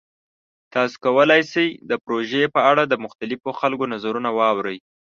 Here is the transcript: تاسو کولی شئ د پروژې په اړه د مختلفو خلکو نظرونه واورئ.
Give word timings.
تاسو 0.73 0.95
کولی 1.05 1.41
شئ 1.51 1.69
د 1.89 1.91
پروژې 2.05 2.43
په 2.55 2.59
اړه 2.71 2.83
د 2.87 2.93
مختلفو 3.05 3.49
خلکو 3.59 3.85
نظرونه 3.93 4.29
واورئ. 4.37 4.77